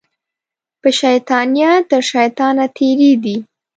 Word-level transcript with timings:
په 0.81 0.89
شیطانیه 0.99 1.71
تر 1.89 2.01
شیطانه 2.11 2.65
تېرې 2.77 3.11
دي 3.23 3.37